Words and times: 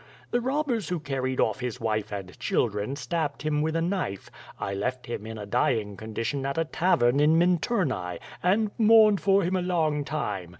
The 0.31 0.41
robbers 0.41 0.89
who 0.89 0.99
carried 0.99 1.39
off 1.39 1.59
his 1.59 1.79
wife 1.79 2.11
and 2.11 2.39
children 2.39 2.95
stab 2.95 3.33
bed 3.33 3.41
him 3.43 3.61
with 3.61 3.75
a 3.75 3.83
knife. 3.83 4.31
I 4.59 4.73
left 4.73 5.05
him 5.05 5.27
in 5.27 5.37
a 5.37 5.45
dying 5.45 5.95
condition 5.95 6.43
at 6.43 6.57
a 6.57 6.65
tavern 6.65 7.19
in 7.19 7.37
Minturnae, 7.37 8.17
and 8.41 8.71
mourned 8.79 9.21
for 9.21 9.43
him 9.43 9.55
a 9.55 9.61
long 9.61 10.03
time. 10.03 10.49